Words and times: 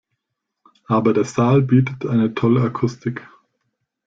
Aber 0.87 1.13
der 1.13 1.25
Saal 1.25 1.61
bietet 1.61 2.07
eine 2.07 2.33
tolle 2.33 2.61
Akustik. 2.63 3.21